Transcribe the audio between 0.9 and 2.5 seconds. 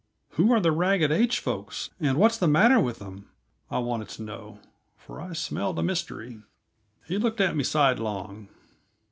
H folks, and what's the